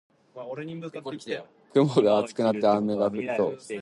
[1.73, 3.69] 雲が厚くなって雨が降りそうです。